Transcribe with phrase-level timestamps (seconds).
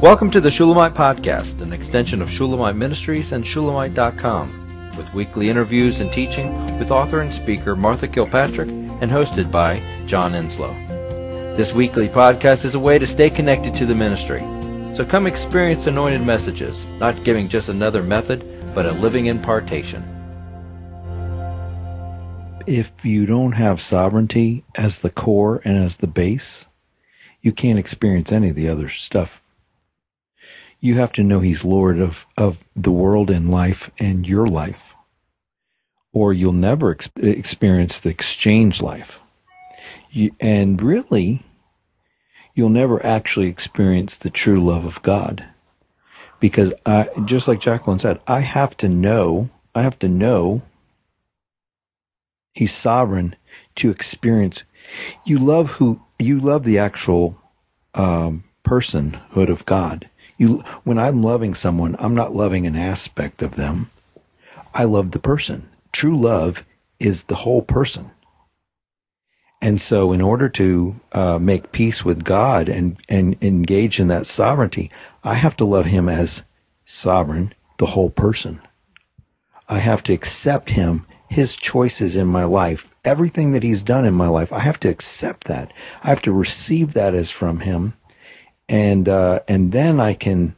[0.00, 6.00] Welcome to the Shulamite Podcast, an extension of Shulamite Ministries and Shulamite.com, with weekly interviews
[6.00, 10.74] and teaching with author and speaker Martha Kilpatrick and hosted by John Enslow.
[11.58, 14.40] This weekly podcast is a way to stay connected to the ministry.
[14.94, 20.02] So come experience anointed messages, not giving just another method, but a living impartation.
[22.66, 26.68] If you don't have sovereignty as the core and as the base,
[27.42, 29.39] you can't experience any of the other stuff.
[30.80, 34.94] You have to know He's Lord of, of the world and life and your life,
[36.12, 39.20] or you'll never ex- experience the exchange life.
[40.10, 41.42] You, and really,
[42.54, 45.44] you'll never actually experience the true love of God.
[46.40, 50.62] Because I, just like Jacqueline said, I have to know, I have to know
[52.52, 53.36] He's sovereign
[53.76, 54.64] to experience.
[55.24, 57.38] You love who you love the actual
[57.94, 60.08] um, personhood of God.
[60.40, 63.90] You, when I'm loving someone, I'm not loving an aspect of them.
[64.72, 65.68] I love the person.
[65.92, 66.64] True love
[66.98, 68.10] is the whole person.
[69.60, 74.26] And so, in order to uh, make peace with God and, and engage in that
[74.26, 74.90] sovereignty,
[75.22, 76.42] I have to love Him as
[76.86, 78.62] sovereign, the whole person.
[79.68, 84.14] I have to accept Him, His choices in my life, everything that He's done in
[84.14, 84.54] my life.
[84.54, 85.70] I have to accept that.
[86.02, 87.92] I have to receive that as from Him,
[88.70, 90.54] and uh, and then I can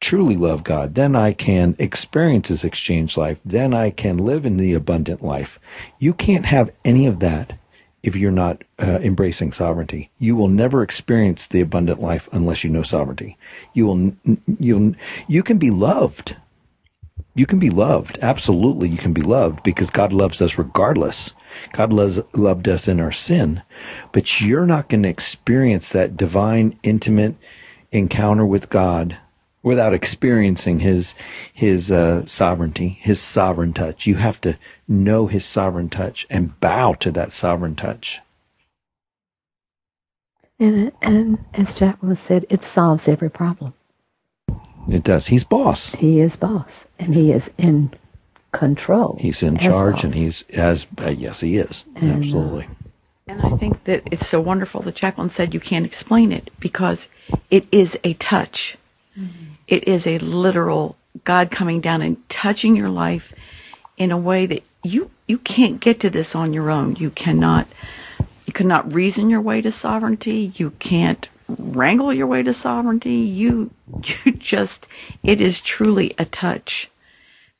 [0.00, 3.38] truly love God, then I can experience His exchange life.
[3.44, 5.58] Then I can live in the abundant life.
[5.98, 7.58] You can't have any of that
[8.02, 10.10] if you're not uh, embracing sovereignty.
[10.18, 13.38] You will never experience the abundant life unless you know sovereignty.
[13.72, 14.12] You will
[14.58, 14.94] you
[15.28, 16.36] you can be loved.
[17.36, 18.18] You can be loved.
[18.22, 21.34] Absolutely, you can be loved because God loves us regardless.
[21.72, 23.62] God loves, loved us in our sin,
[24.10, 27.36] but you're not going to experience that divine, intimate
[27.92, 29.18] encounter with God
[29.62, 31.14] without experiencing his
[31.52, 34.06] his uh, sovereignty, his sovereign touch.
[34.06, 34.56] You have to
[34.88, 38.20] know his sovereign touch and bow to that sovereign touch.
[40.58, 43.74] And, and as Jacqueline said, it solves every problem.
[44.88, 45.26] It does.
[45.26, 45.92] He's boss.
[45.92, 47.92] He is boss, and he is in
[48.52, 49.18] control.
[49.20, 52.68] He's in charge, and he's as uh, yes, he is and, uh, absolutely.
[53.26, 57.08] And I think that it's so wonderful that Jacqueline said you can't explain it because
[57.50, 58.76] it is a touch.
[59.18, 63.34] Mm-hmm it is a literal God coming down and touching your life
[63.96, 66.96] in a way that you you can't get to this on your own.
[66.96, 67.66] You cannot
[68.46, 70.52] you cannot reason your way to sovereignty.
[70.54, 73.14] You can't wrangle your way to sovereignty.
[73.14, 73.70] You
[74.24, 74.86] you just
[75.22, 76.90] it is truly a touch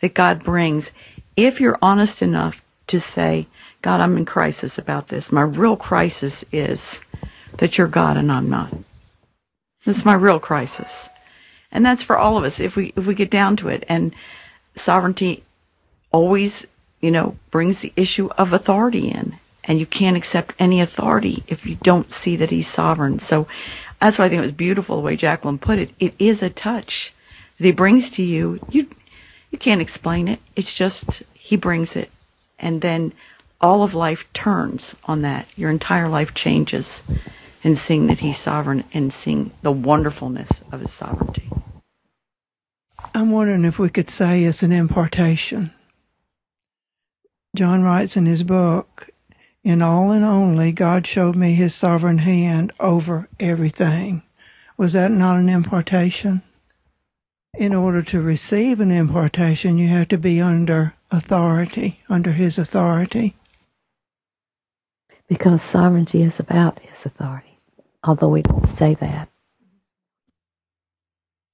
[0.00, 0.92] that God brings
[1.36, 3.46] if you're honest enough to say,
[3.82, 5.32] God, I'm in crisis about this.
[5.32, 7.00] My real crisis is
[7.58, 8.70] that you're God and I'm not.
[9.84, 11.08] This is my real crisis
[11.76, 14.14] and that's for all of us if we if we get down to it and
[14.74, 15.42] sovereignty
[16.10, 16.66] always
[17.00, 19.36] you know brings the issue of authority in
[19.66, 23.18] and you can't accept any authority if you don't see that he's sovereign.
[23.18, 23.46] So
[24.00, 25.90] that's why i think it was beautiful the way jacqueline put it.
[25.98, 27.12] It is a touch
[27.58, 28.60] that he brings to you.
[28.70, 28.88] You
[29.50, 30.40] you can't explain it.
[30.54, 32.10] It's just he brings it.
[32.58, 33.12] And then
[33.60, 35.46] all of life turns on that.
[35.56, 37.02] Your entire life changes
[37.62, 41.50] in seeing that he's sovereign and seeing the wonderfulness of his sovereignty.
[43.14, 45.72] I'm wondering if we could say it's an impartation.
[47.54, 49.08] John writes in his book,
[49.66, 54.22] In all and only, God showed me his sovereign hand over everything.
[54.76, 56.42] Was that not an impartation?
[57.58, 63.34] In order to receive an impartation, you have to be under authority, under his authority.
[65.26, 67.46] Because sovereignty is about his authority
[68.06, 69.28] although we don't say that.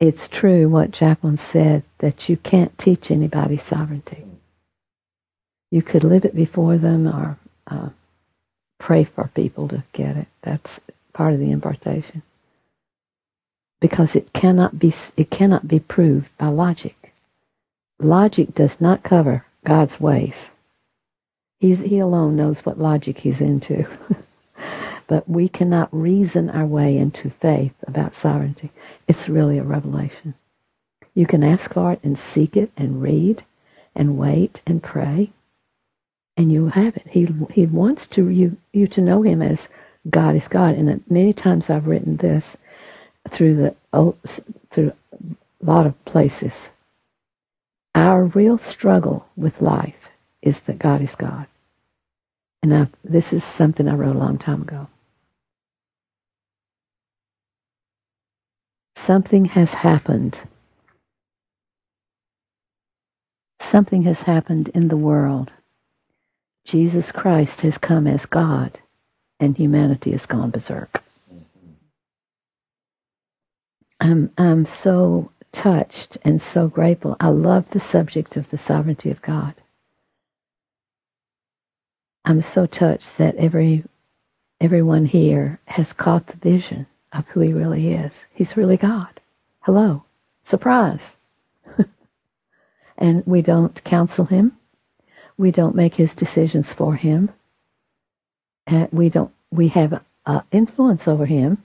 [0.00, 4.24] It's true what Jacqueline said that you can't teach anybody sovereignty.
[5.70, 7.90] You could live it before them or uh,
[8.80, 10.26] pray for people to get it.
[10.42, 10.80] That's
[11.12, 12.22] part of the impartation.
[13.80, 17.14] Because it cannot be it cannot be proved by logic.
[18.00, 20.50] Logic does not cover God's ways.
[21.60, 23.86] He's, he alone knows what logic he's into.
[25.06, 28.70] but we cannot reason our way into faith about sovereignty.
[29.06, 30.34] It's really a revelation.
[31.14, 33.44] You can ask for it and seek it and read
[33.94, 35.30] and wait and pray,
[36.40, 37.06] and you'll have it.
[37.08, 39.68] He, he wants to you, you to know him as
[40.08, 40.74] God is God.
[40.74, 42.56] And many times I've written this
[43.28, 44.16] through the oh,
[44.70, 46.70] through a lot of places.
[47.94, 50.10] Our real struggle with life
[50.42, 51.46] is that God is God.
[52.62, 54.88] And I've, this is something I wrote a long time ago.
[59.10, 60.40] something has happened.
[63.58, 65.50] Something has happened in the world.
[66.70, 68.78] Jesus Christ has come as God,
[69.40, 71.02] and humanity has gone berserk.
[71.28, 71.72] Mm-hmm.
[74.00, 77.16] I'm, I'm so touched and so grateful.
[77.18, 79.56] I love the subject of the sovereignty of God.
[82.24, 83.82] I'm so touched that every
[84.60, 88.26] everyone here has caught the vision of who he really is.
[88.32, 89.20] He's really God.
[89.62, 90.04] Hello.
[90.44, 91.16] Surprise.
[92.96, 94.56] and we don't counsel him.
[95.40, 97.30] We don't make his decisions for him.
[98.66, 101.62] And we don't we have uh, influence over him.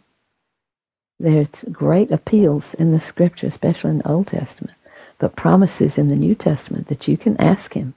[1.19, 4.77] There's great appeals in the scripture, especially in the Old Testament,
[5.19, 7.95] but promises in the New Testament that you can ask him.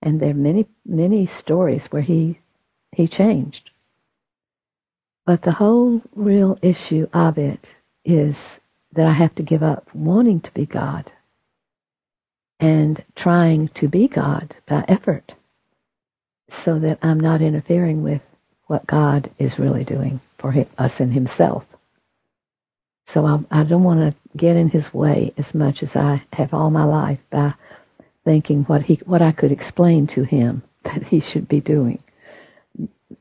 [0.00, 2.38] And there are many, many stories where he
[2.90, 3.68] he changed.
[5.26, 8.60] But the whole real issue of it is
[8.92, 11.12] that I have to give up wanting to be God
[12.60, 15.34] and trying to be God by effort
[16.48, 18.22] so that I'm not interfering with
[18.66, 21.66] what God is really doing for him, us and himself.
[23.06, 26.52] So I, I don't want to get in his way as much as I have
[26.52, 27.54] all my life by
[28.24, 32.02] thinking what he what I could explain to him that he should be doing.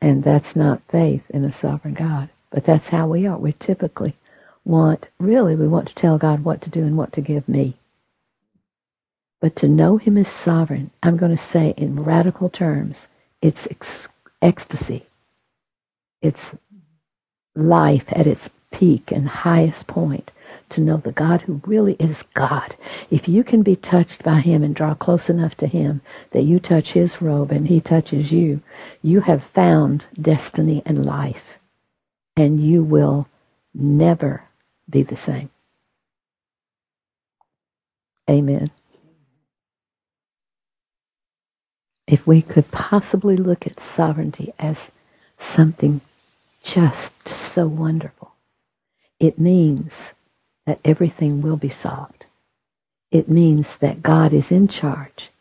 [0.01, 2.29] And that's not faith in a sovereign God.
[2.51, 3.37] But that's how we are.
[3.37, 4.15] We typically
[4.63, 7.75] want, really, we want to tell God what to do and what to give me.
[9.45, 13.07] But to know Him as sovereign, I'm going to say in radical terms,
[13.44, 14.07] it's ex-
[14.42, 15.06] ecstasy.
[16.19, 16.56] It's
[17.53, 20.31] life at its peak and highest point
[20.69, 22.75] to know the God who really is God.
[23.12, 26.01] If you can be touched by him and draw close enough to him
[26.31, 28.62] that you touch his robe and he touches you,
[29.03, 31.59] you have found destiny and life.
[32.36, 33.27] And you will
[33.75, 34.45] never
[34.89, 35.51] be the same.
[38.27, 38.71] Amen.
[42.07, 44.92] If we could possibly look at sovereignty as
[45.38, 46.02] something
[46.63, 48.34] just so wonderful,
[49.19, 50.13] it means
[50.66, 52.25] that everything will be solved.
[53.12, 55.31] It means that God is in charge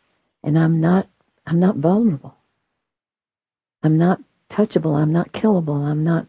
[0.43, 1.07] and I'm not
[1.47, 2.35] I'm not vulnerable.
[3.83, 6.25] I'm not touchable, I'm not killable, I'm not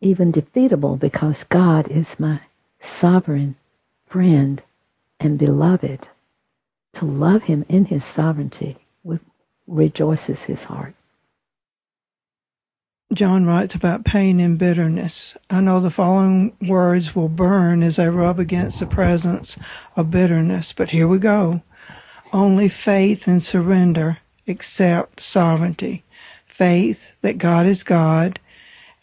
[0.00, 2.40] even defeatable because God is my
[2.80, 3.56] sovereign
[4.06, 4.62] friend
[5.20, 6.08] and beloved.
[6.94, 8.78] To love him in his sovereignty
[9.66, 10.94] rejoices his heart.
[13.12, 15.36] John writes about pain and bitterness.
[15.48, 19.56] I know the following words will burn as I rub against the presence
[19.94, 21.62] of bitterness, but here we go.
[22.32, 24.18] Only faith and surrender
[24.48, 26.04] accept sovereignty.
[26.44, 28.40] Faith that God is God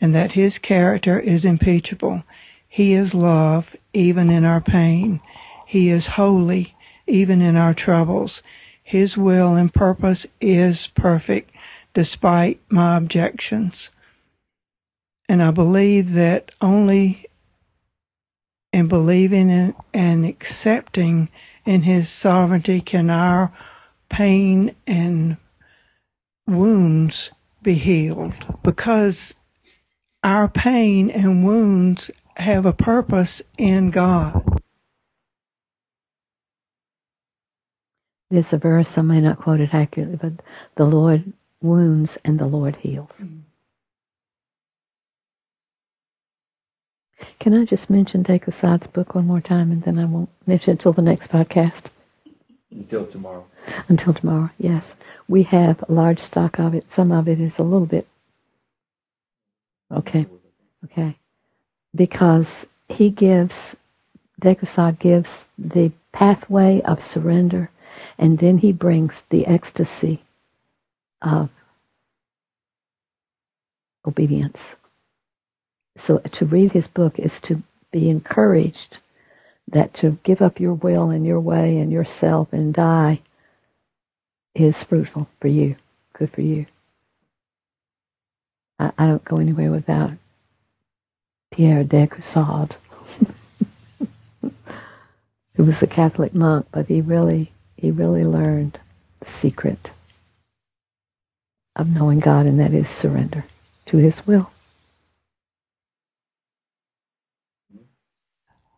[0.02, 2.24] and that his character is impeachable.
[2.68, 5.22] He is love even in our pain.
[5.66, 6.76] He is holy
[7.08, 8.44] even in our troubles.
[8.84, 11.52] His will and purpose is perfect
[11.94, 13.90] despite my objections.
[15.30, 17.26] And I believe that only
[18.74, 21.30] in believing in and accepting
[21.66, 23.52] in His sovereignty can our
[24.10, 25.38] pain and
[26.46, 27.32] wounds
[27.62, 28.34] be healed.
[28.64, 29.36] Because
[30.24, 34.53] our pain and wounds have a purpose in God.
[38.30, 40.34] There's a verse, I may not quote it accurately, but
[40.76, 43.12] the Lord wounds and the Lord heals.
[43.22, 43.40] Mm-hmm.
[47.40, 50.72] Can I just mention De Caussade's book one more time and then I won't mention
[50.72, 51.86] it until the next podcast?
[52.72, 53.46] Until tomorrow.
[53.88, 54.94] Until tomorrow, yes.
[55.28, 56.92] We have a large stock of it.
[56.92, 58.08] Some of it is a little bit.
[59.92, 60.26] Okay.
[60.86, 61.16] Okay.
[61.96, 63.76] Because he gives,
[64.40, 67.70] De Caussade gives the pathway of surrender
[68.18, 70.22] and then he brings the ecstasy
[71.22, 71.50] of
[74.06, 74.76] obedience.
[75.98, 79.00] So to read his book is to be encouraged
[79.68, 83.22] that to give up your will and your way and yourself and die
[84.56, 85.76] is fruitful for you,
[86.14, 86.66] good for you.
[88.78, 90.12] I, I don't go anywhere without
[91.52, 92.76] Pierre de Caussade,
[95.56, 97.53] who was a Catholic monk, but he really,
[97.84, 98.80] he really learned
[99.20, 99.92] the secret
[101.76, 103.44] of knowing God, and that is surrender
[103.88, 104.52] to His will.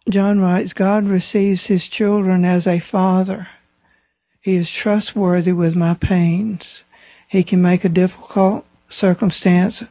[0.10, 3.48] John writes God receives his children as a father.
[4.42, 6.82] He is trustworthy with my pains.
[7.28, 9.84] He can make a difficult circumstance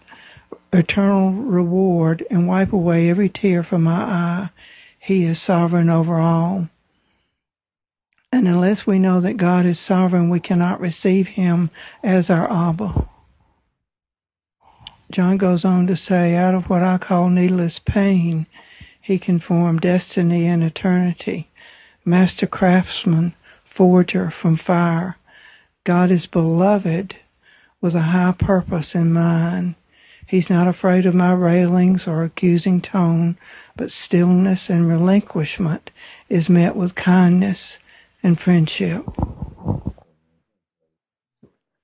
[0.72, 4.50] eternal reward and wipe away every tear from my eye.
[4.98, 6.68] He is sovereign over all.
[8.34, 11.70] And unless we know that God is sovereign, we cannot receive Him
[12.02, 13.06] as our Abba.
[15.08, 18.46] John goes on to say, out of what I call needless pain,
[19.00, 21.48] He can form destiny and eternity.
[22.04, 25.16] Master craftsman, forger from fire.
[25.84, 27.14] God is beloved
[27.80, 29.76] with a high purpose in mind.
[30.26, 33.38] He's not afraid of my railings or accusing tone,
[33.76, 35.92] but stillness and relinquishment
[36.28, 37.78] is met with kindness
[38.24, 39.04] and friendship.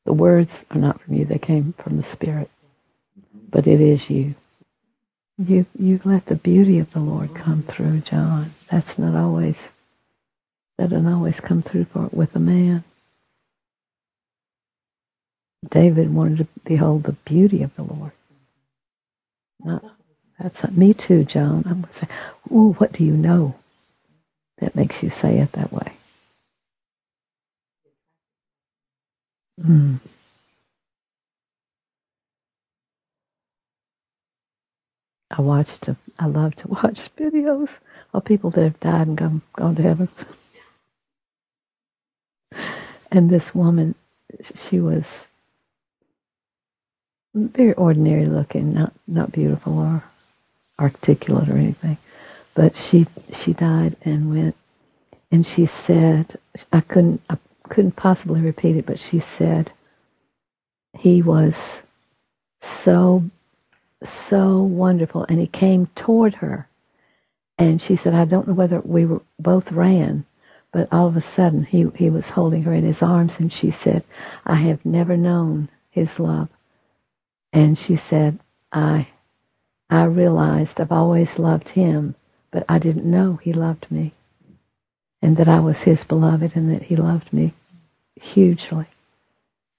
[0.07, 2.51] The words are not from you, they came from the Spirit.
[3.51, 4.35] But it is you.
[5.39, 8.53] You you let the beauty of the Lord come through, John.
[8.71, 9.71] That's not always
[10.79, 12.85] that doesn't always come through for, with a man.
[15.69, 18.13] David wanted to behold the beauty of the Lord.
[19.63, 19.85] Not,
[20.39, 21.65] that's not, me too, John.
[21.67, 22.09] I'm going to say,
[22.51, 23.57] ooh, what do you know
[24.59, 25.93] that makes you say it that way?
[29.65, 29.97] Hmm.
[35.31, 35.89] I watched,
[36.19, 37.79] I love to watch videos
[38.15, 40.09] of people that have died and gone, gone to heaven.
[43.13, 43.95] and this woman,
[44.55, 45.27] she was
[47.35, 50.05] very ordinary looking, not not beautiful or
[50.79, 51.99] articulate or anything.
[52.55, 54.57] But she she died and went,
[55.31, 56.37] and she said,
[56.73, 57.23] I couldn't
[57.71, 59.73] couldn't possibly repeat it, but she said,
[60.99, 61.83] he was
[62.63, 63.25] so
[64.05, 66.69] so wonderful, and he came toward her,
[67.59, 70.25] and she said, I don't know whether we were both ran,
[70.73, 73.71] but all of a sudden he he was holding her in his arms, and she
[73.73, 74.05] said,
[74.47, 76.49] I have never known his love
[77.53, 78.39] and she said,
[78.73, 79.09] I,
[79.91, 82.15] I realized I've always loved him,
[82.51, 84.13] but I didn't know he loved me.
[85.23, 87.55] And that I was his beloved and that he loved me
[88.21, 88.87] hugely.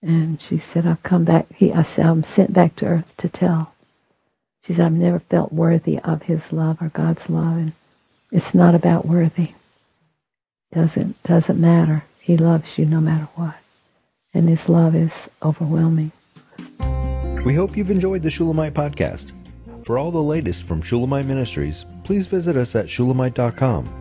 [0.01, 1.47] And she said, I've come back.
[1.53, 3.73] He, I said, I'm sent back to earth to tell.
[4.63, 7.57] She said, I've never felt worthy of his love or God's love.
[7.57, 7.71] And
[8.31, 9.53] it's not about worthy.
[10.71, 12.05] Doesn't, doesn't matter.
[12.19, 13.55] He loves you no matter what.
[14.33, 16.11] And his love is overwhelming.
[17.43, 19.31] We hope you've enjoyed the Shulamite podcast.
[19.83, 24.00] For all the latest from Shulamite Ministries, please visit us at shulamite.com,